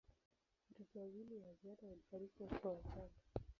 Watoto 0.69 0.99
wawili 0.99 1.37
wa 1.37 1.53
ziada 1.61 1.87
walifariki 1.87 2.43
wakiwa 2.43 2.73
wachanga. 2.73 3.13